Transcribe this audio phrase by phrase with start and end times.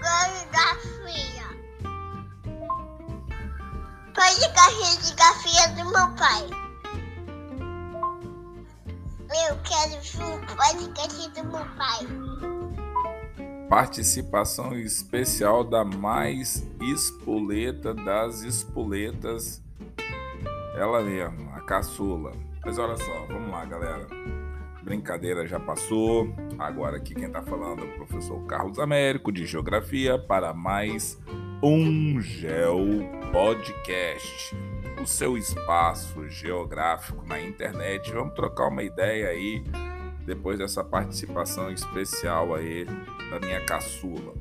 [0.00, 1.46] Coreografia.
[4.14, 6.44] Coreografia do meu pai.
[9.48, 9.94] Eu quero
[10.26, 12.00] o podcast do meu pai.
[13.68, 19.62] Participação especial da mais espoleta das espoletas.
[20.76, 22.32] Ela mesma, a caçula.
[22.64, 24.06] Mas olha só, vamos lá, galera.
[24.82, 26.34] Brincadeira já passou.
[26.58, 31.20] Agora aqui quem está falando é o professor Carlos Américo de Geografia para mais
[31.62, 34.56] um Geo Podcast.
[35.00, 38.12] O seu espaço geográfico na internet.
[38.12, 39.62] Vamos trocar uma ideia aí
[40.26, 42.84] depois dessa participação especial aí
[43.30, 44.34] da minha caçula.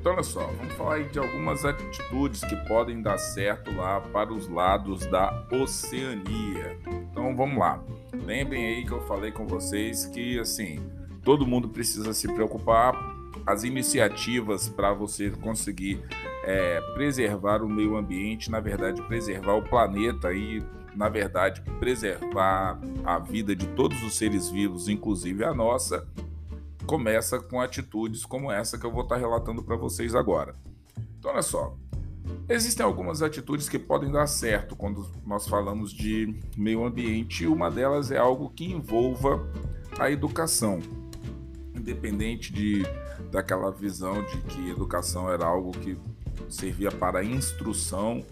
[0.00, 4.32] Então, olha só, vamos falar aí de algumas atitudes que podem dar certo lá para
[4.32, 6.78] os lados da Oceania.
[7.18, 7.82] Então, vamos lá.
[8.12, 10.78] Lembrem aí que eu falei com vocês que, assim,
[11.24, 12.94] todo mundo precisa se preocupar.
[13.44, 16.00] As iniciativas para você conseguir
[16.44, 20.62] é, preservar o meio ambiente, na verdade, preservar o planeta e,
[20.94, 26.06] na verdade, preservar a vida de todos os seres vivos, inclusive a nossa,
[26.86, 30.54] começa com atitudes como essa que eu vou estar relatando para vocês agora.
[31.18, 31.74] Então, olha só.
[32.48, 37.70] Existem algumas atitudes que podem dar certo quando nós falamos de meio ambiente, e uma
[37.70, 39.46] delas é algo que envolva
[39.98, 40.80] a educação.
[41.74, 42.86] Independente de,
[43.30, 45.98] daquela visão de que educação era algo que
[46.48, 48.24] servia para instrução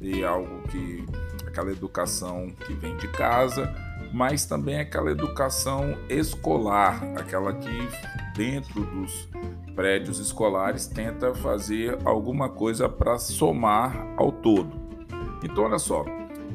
[0.00, 1.04] e algo que
[1.46, 3.74] aquela educação que vem de casa,
[4.12, 7.88] mas também aquela educação escolar, aquela que
[8.36, 9.28] dentro dos
[9.76, 14.72] prédios escolares tenta fazer alguma coisa para somar ao todo.
[15.44, 16.04] Então, olha só,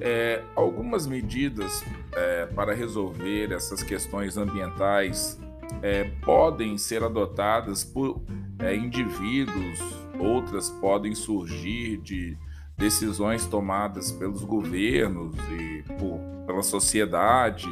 [0.01, 1.83] é, algumas medidas
[2.13, 5.39] é, para resolver essas questões ambientais
[5.83, 8.21] é, podem ser adotadas por
[8.59, 9.79] é, indivíduos,
[10.19, 12.35] outras podem surgir de
[12.75, 17.69] decisões tomadas pelos governos e por, pela sociedade.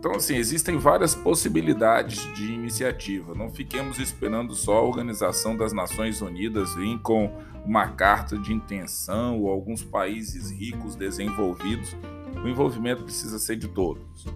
[0.00, 3.34] Então, assim, existem várias possibilidades de iniciativa.
[3.34, 7.30] Não fiquemos esperando só a Organização das Nações Unidas vir com
[7.66, 11.94] uma carta de intenção ou alguns países ricos desenvolvidos.
[12.42, 14.26] O envolvimento precisa ser de todos.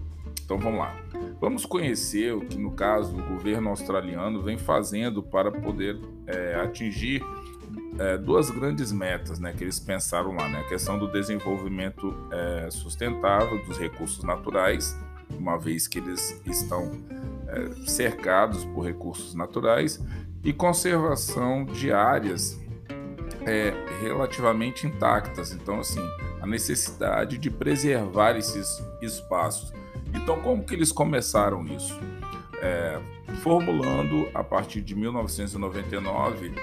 [0.43, 0.95] Então, vamos lá.
[1.41, 7.23] Vamos conhecer o que, no caso, o governo australiano vem fazendo para poder é, atingir
[7.97, 10.59] é, duas grandes metas né, que eles pensaram lá, né?
[10.59, 14.95] A questão do desenvolvimento é, sustentável dos recursos naturais,
[15.29, 16.91] uma vez que eles estão
[17.47, 20.01] é, cercados por recursos naturais,
[20.43, 22.61] e conservação de áreas
[23.45, 25.51] é, relativamente intactas.
[25.51, 26.07] Então, assim,
[26.39, 29.73] a necessidade de preservar esses espaços.
[30.13, 31.99] Então, como que eles começaram isso?
[32.61, 32.99] É,
[33.41, 36.53] formulando, a partir de 1999,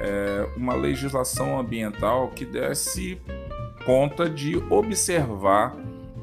[0.00, 3.20] é, uma legislação ambiental que desse
[3.86, 5.76] conta de observar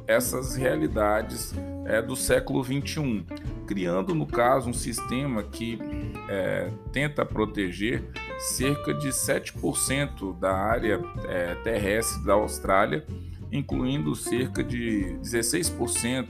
[0.07, 1.53] essas realidades
[1.85, 3.25] é, do século 21,
[3.67, 5.79] criando, no caso, um sistema que
[6.27, 8.03] é, tenta proteger
[8.39, 13.05] cerca de 7% da área é, terrestre da Austrália,
[13.51, 16.27] incluindo cerca de 16%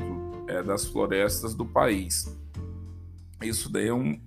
[0.47, 2.37] é, das florestas do país.
[3.41, 4.19] Isso daí é um,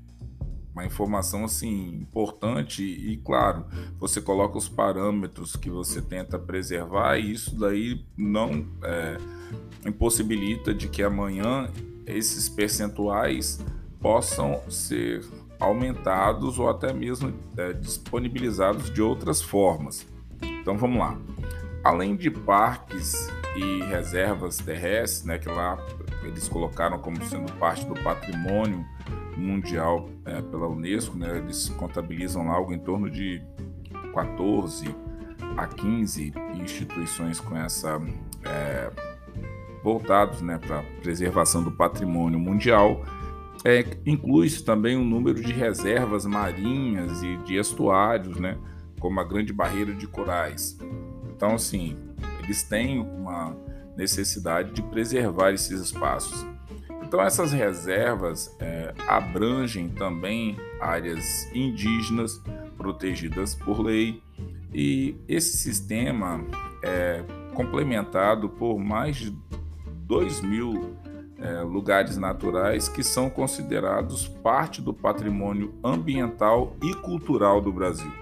[0.79, 3.67] uma informação assim importante e claro,
[3.99, 9.19] você coloca os parâmetros que você tenta preservar e isso daí não é,
[9.85, 11.69] impossibilita de que amanhã
[12.07, 13.61] esses percentuais
[14.01, 15.25] possam ser
[15.59, 20.07] aumentados ou até mesmo é, disponibilizados de outras formas.
[20.41, 21.19] Então vamos lá.
[21.83, 25.77] Além de parques e reservas terrestres, né, que lá
[26.23, 28.87] eles colocaram como sendo parte do patrimônio
[29.39, 33.43] mundial é, pela Unesco, né, eles contabilizam algo em torno de
[34.13, 34.95] 14
[35.57, 38.01] a 15 instituições com essa
[38.45, 38.91] é,
[39.83, 43.05] voltados né, para preservação do patrimônio mundial.
[43.65, 48.57] É, Inclui-se também um número de reservas marinhas e de estuários, né,
[49.01, 50.79] como a Grande Barreira de Corais.
[51.35, 51.97] Então, assim,
[52.43, 53.57] eles têm uma
[53.97, 56.47] necessidade de preservar esses espaços.
[57.09, 62.39] Então, essas reservas é, abrangem também áreas indígenas
[62.77, 64.23] protegidas por lei,
[64.75, 66.45] e esse sistema
[66.83, 67.25] é
[67.55, 69.35] complementado por mais de
[70.07, 70.97] 2 mil
[71.39, 78.13] é, lugares naturais que são considerados parte do patrimônio ambiental e cultural do Brasil.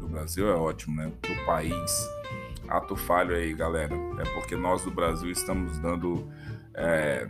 [0.00, 1.12] O Brasil é ótimo, né?
[1.20, 2.08] Do país.
[2.66, 3.94] Ato falho aí, galera.
[4.18, 6.26] É porque nós do Brasil estamos dando
[6.74, 7.26] é,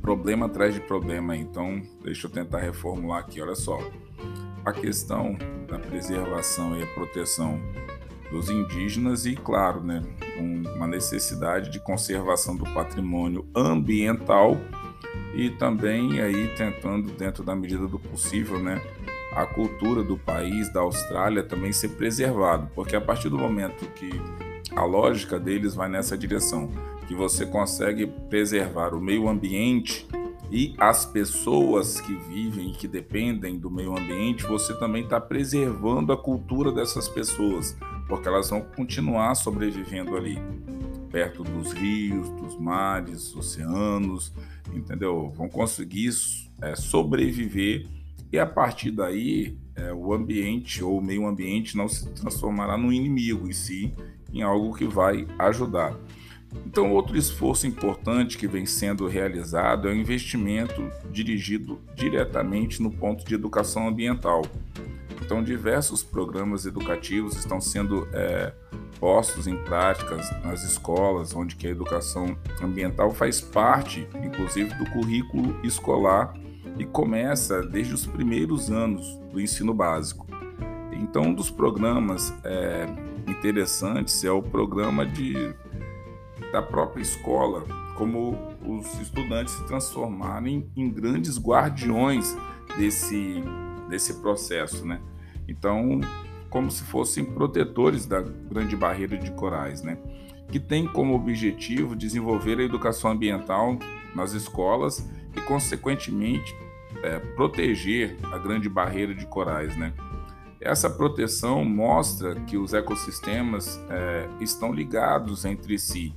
[0.00, 1.36] problema atrás de problema.
[1.36, 3.40] Então, deixa eu tentar reformular aqui.
[3.40, 3.78] Olha só.
[4.64, 5.36] a questão
[5.66, 7.58] da preservação e a proteção
[8.30, 10.02] dos indígenas e, claro, né,
[10.76, 14.58] uma necessidade de conservação do patrimônio ambiental
[15.34, 18.82] e também aí tentando, dentro da medida do possível, né,
[19.34, 24.10] a cultura do país, da Austrália, também ser preservado, porque a partir do momento que
[24.74, 26.70] a lógica deles vai nessa direção,
[27.08, 30.06] que você consegue preservar o meio ambiente
[30.50, 36.12] e as pessoas que vivem e que dependem do meio ambiente, você também está preservando
[36.12, 37.74] a cultura dessas pessoas,
[38.06, 40.38] porque elas vão continuar sobrevivendo ali,
[41.10, 44.30] perto dos rios, dos mares, oceanos,
[44.72, 45.32] entendeu?
[45.34, 46.10] Vão conseguir
[46.60, 47.86] é, sobreviver
[48.30, 52.92] e a partir daí é, o ambiente ou o meio ambiente não se transformará no
[52.92, 53.94] inimigo, e sim
[54.30, 55.96] em algo que vai ajudar.
[56.66, 63.24] Então, outro esforço importante que vem sendo realizado é o investimento dirigido diretamente no ponto
[63.24, 64.42] de educação ambiental.
[65.20, 68.52] Então, diversos programas educativos estão sendo é,
[68.98, 75.58] postos em práticas nas escolas, onde que a educação ambiental faz parte, inclusive, do currículo
[75.62, 76.34] escolar
[76.78, 80.26] e começa desde os primeiros anos do ensino básico.
[80.92, 82.86] Então, um dos programas é,
[83.26, 85.54] interessantes é o programa de,
[86.52, 87.64] da própria escola,
[87.94, 92.36] como os estudantes se transformarem em grandes guardiões
[92.76, 93.42] desse,
[93.88, 95.00] desse processo, né?
[95.46, 96.00] Então,
[96.48, 99.98] como se fossem protetores da grande barreira de corais, né?
[100.50, 103.78] Que tem como objetivo desenvolver a educação ambiental
[104.14, 105.06] nas escolas
[105.36, 106.54] e, consequentemente,
[107.02, 109.92] é, proteger a grande barreira de corais, né?
[110.60, 116.12] Essa proteção mostra que os ecossistemas é, estão ligados entre si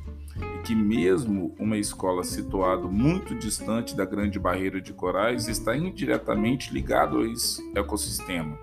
[0.63, 7.19] que mesmo uma escola situada muito distante da grande barreira de corais está indiretamente ligado
[7.19, 8.57] a esse ecossistema.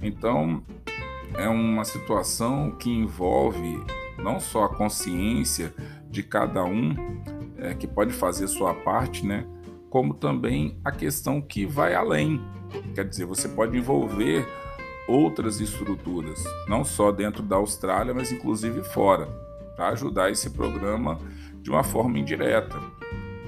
[0.00, 0.62] Então,
[1.34, 3.82] é uma situação que envolve
[4.16, 5.72] não só a consciência
[6.10, 6.94] de cada um
[7.58, 9.46] é, que pode fazer sua parte, né?
[9.90, 12.40] Como também a questão que vai além.
[12.94, 14.46] Quer dizer, você pode envolver
[15.06, 19.26] outras estruturas, não só dentro da Austrália, mas inclusive fora,
[19.78, 21.20] para ajudar esse programa
[21.62, 22.76] de uma forma indireta.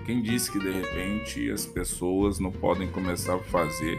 [0.07, 3.99] Quem disse que de repente as pessoas não podem começar a fazer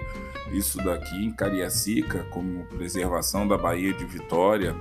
[0.54, 4.74] isso daqui em Cariacica, como preservação da Baía de Vitória,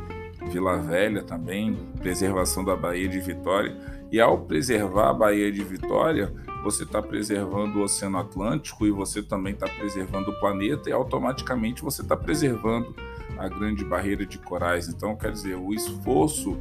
[0.48, 3.76] Vila Velha também, preservação da Baía de Vitória.
[4.12, 6.32] E ao preservar a Baía de Vitória,
[6.62, 11.82] você está preservando o Oceano Atlântico e você também está preservando o planeta e automaticamente
[11.82, 12.94] você está preservando
[13.36, 14.88] a grande barreira de corais.
[14.88, 16.56] Então, quer dizer, o esforço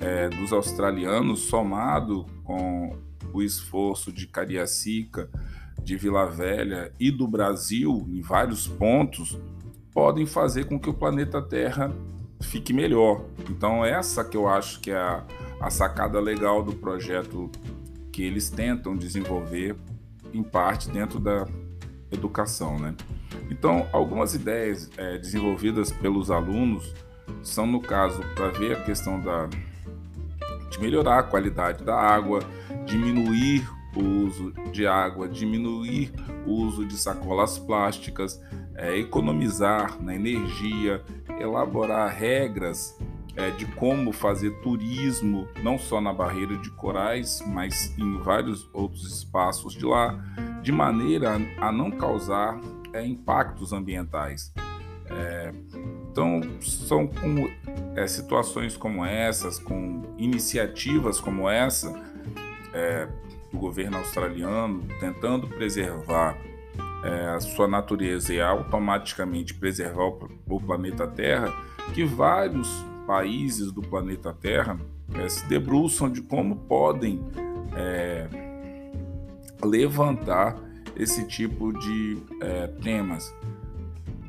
[0.00, 2.96] é, dos australianos somado com
[3.32, 5.30] o esforço de Cariacica,
[5.82, 9.38] de Vila Velha e do Brasil em vários pontos
[9.92, 11.94] podem fazer com que o planeta Terra
[12.40, 13.24] fique melhor.
[13.48, 15.24] Então, essa que eu acho que é a,
[15.60, 17.50] a sacada legal do projeto
[18.12, 19.76] que eles tentam desenvolver
[20.34, 21.46] em parte dentro da
[22.10, 22.94] educação, né?
[23.50, 26.94] Então, algumas ideias é, desenvolvidas pelos alunos
[27.42, 29.48] são, no caso, para ver a questão da,
[30.76, 32.40] de melhorar a qualidade da água,
[32.84, 33.66] diminuir
[33.96, 36.12] o uso de água, diminuir
[36.46, 38.40] o uso de sacolas plásticas,
[38.74, 41.02] é, economizar na energia,
[41.40, 42.94] elaborar regras
[43.34, 49.06] é, de como fazer turismo, não só na barreira de corais, mas em vários outros
[49.18, 50.22] espaços de lá,
[50.62, 52.60] de maneira a, não causar
[52.92, 54.52] é, impactos ambientais.
[55.08, 55.52] É,
[56.10, 57.06] então, são
[57.96, 61.92] é, situações como essas, com iniciativas como essa
[62.72, 63.08] é,
[63.50, 66.36] do governo australiano, tentando preservar
[67.02, 71.52] é, a sua natureza e automaticamente preservar o, o planeta Terra,
[71.94, 74.78] que vários países do planeta Terra
[75.14, 77.24] é, se debruçam de como podem
[77.74, 78.26] é,
[79.64, 80.56] levantar
[80.96, 83.34] esse tipo de é, temas.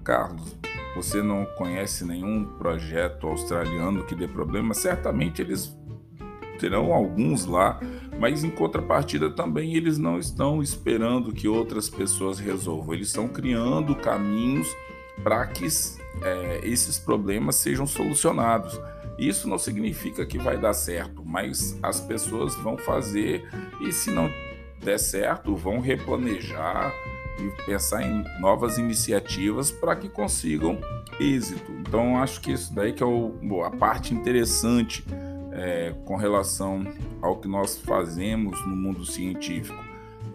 [0.04, 0.56] Carlos,
[0.96, 4.74] você não conhece nenhum projeto australiano que dê problema?
[4.74, 5.76] Certamente eles
[6.58, 7.80] terão alguns lá,
[8.20, 13.96] mas em contrapartida também eles não estão esperando que outras pessoas resolvam, eles estão criando
[13.96, 14.68] caminhos
[15.24, 15.68] para que
[16.22, 18.80] é, esses problemas sejam solucionados.
[19.18, 23.48] Isso não significa que vai dar certo, mas as pessoas vão fazer
[23.82, 24.32] e se não
[24.84, 26.94] der certo, vão replanejar
[27.40, 30.80] e pensar em novas iniciativas para que consigam
[31.20, 31.72] êxito.
[31.72, 35.06] Então acho que isso daí que é o, a parte interessante
[35.52, 36.86] é, com relação
[37.22, 39.84] ao que nós fazemos no mundo científico.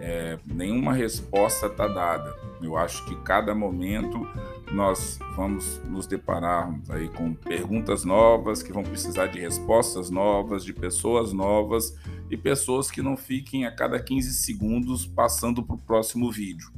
[0.00, 2.34] é, nenhuma resposta está dada.
[2.60, 4.26] Eu acho que cada momento
[4.72, 10.72] nós vamos nos deparar aí com perguntas novas que vão precisar de respostas novas, de
[10.72, 11.94] pessoas novas
[12.30, 16.70] e pessoas que não fiquem a cada 15 segundos passando para o próximo vídeo.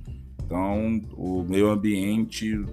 [0.44, 2.64] Então, o meio ambiente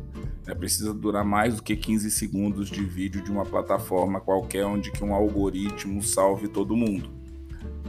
[0.46, 4.92] é, precisa durar mais do que 15 segundos de vídeo de uma plataforma qualquer onde
[4.92, 7.10] que um algoritmo salve todo mundo.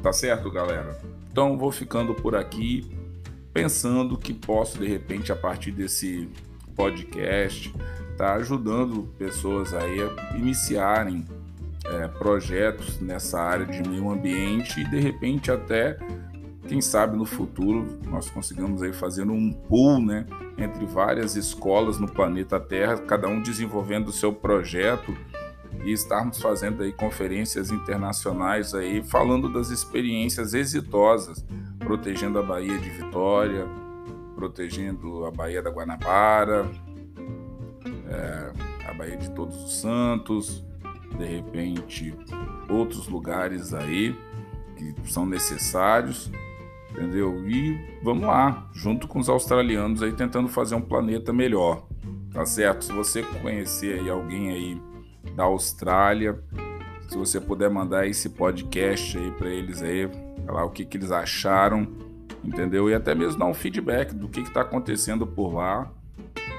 [0.01, 0.99] Tá certo, galera?
[1.31, 2.87] Então, vou ficando por aqui,
[3.53, 6.29] pensando que posso, de repente, a partir desse
[6.77, 7.75] podcast,
[8.17, 11.25] tá ajudando pessoas aí a iniciarem
[11.87, 15.99] é, projetos nessa área de meio ambiente e, de repente, até
[16.69, 20.26] quem sabe no futuro nós consigamos aí fazer um pool, né,
[20.57, 25.16] entre várias escolas no planeta Terra, cada um desenvolvendo o seu projeto
[25.85, 31.45] e estarmos fazendo aí conferências internacionais aí falando das experiências exitosas,
[31.78, 33.66] protegendo a Baía de Vitória,
[34.37, 36.71] protegendo a Baía da Guanabara,
[38.09, 38.52] é,
[38.88, 40.64] a Baía de Todos os Santos,
[41.19, 42.14] de repente
[42.69, 44.16] outros lugares aí
[44.76, 46.31] que são necessários
[46.92, 47.49] entendeu?
[47.49, 51.87] E vamos lá, junto com os australianos aí tentando fazer um planeta melhor,
[52.32, 52.84] tá certo?
[52.84, 54.82] Se você conhecer aí alguém aí
[55.34, 56.38] da Austrália,
[57.08, 60.08] se você puder mandar esse podcast aí para eles aí,
[60.46, 61.87] falar o que, que eles acharam,
[62.44, 62.88] entendeu?
[62.88, 65.90] E até mesmo dar um feedback do que está acontecendo por lá.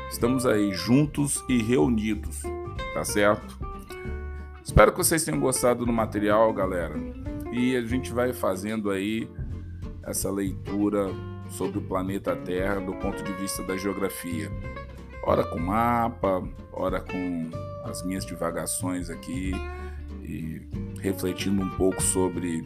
[0.10, 2.44] Estamos aí juntos e reunidos,
[2.94, 3.58] tá certo?
[4.64, 6.94] Espero que vocês tenham gostado do material, galera.
[7.52, 9.28] E a gente vai fazendo aí
[10.04, 11.10] essa leitura
[11.50, 14.52] sobre o planeta Terra do ponto de vista da geografia.
[15.24, 17.50] Ora com mapa, ora com
[17.86, 19.52] as minhas divagações aqui
[20.22, 20.62] e
[21.00, 22.64] refletindo um pouco sobre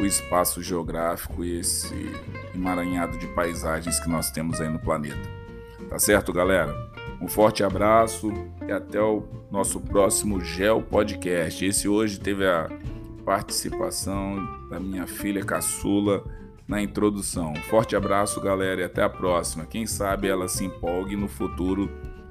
[0.00, 2.10] o espaço geográfico e esse
[2.54, 5.28] emaranhado de paisagens que nós temos aí no planeta.
[5.88, 6.74] Tá certo, galera?
[7.20, 8.32] Um forte abraço
[8.66, 11.64] e até o nosso próximo Geo Podcast.
[11.64, 12.68] Esse hoje teve a
[13.24, 16.24] participação da minha filha caçula
[16.66, 17.54] na introdução.
[17.68, 19.66] Forte abraço, galera, e até a próxima.
[19.66, 21.90] Quem sabe ela se empolgue no futuro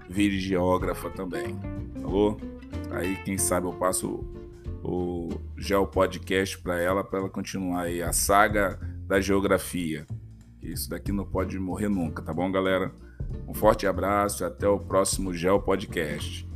[0.09, 1.57] vire geógrafa também.
[2.01, 2.39] Falou?
[2.91, 4.23] Aí, quem sabe eu passo
[4.83, 10.05] o Geo Podcast para ela, para ela continuar aí a saga da geografia.
[10.61, 12.91] Isso daqui não pode morrer nunca, tá bom, galera?
[13.47, 16.47] Um forte abraço e até o próximo Geo Podcast.